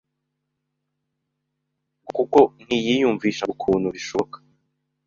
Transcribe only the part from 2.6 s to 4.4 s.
ntiyiyumvishaga ukuntu bishoboka